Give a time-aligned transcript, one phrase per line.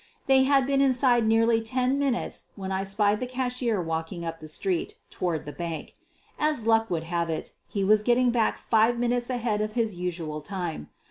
[0.27, 4.47] /They had been inside nearly ten minutes when I spied the cashier walking up the
[4.47, 5.95] street toward the bank.
[6.39, 10.41] As luck would have it, he was getting back five minutes ahead of his usual
[10.41, 10.89] time.